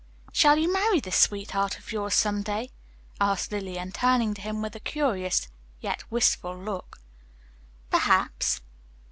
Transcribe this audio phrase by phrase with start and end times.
[0.33, 2.71] "Shall you marry this sweetheart of yours someday?"
[3.19, 5.47] asked Lillian, turning to him with a curious
[5.79, 6.97] yet wistful look.
[7.91, 8.61] "Perhaps."